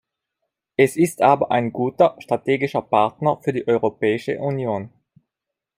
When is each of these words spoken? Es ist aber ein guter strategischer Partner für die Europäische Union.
Es 0.77 0.97
ist 0.97 1.21
aber 1.21 1.51
ein 1.51 1.71
guter 1.71 2.15
strategischer 2.17 2.81
Partner 2.81 3.37
für 3.43 3.53
die 3.53 3.67
Europäische 3.67 4.39
Union. 4.39 4.91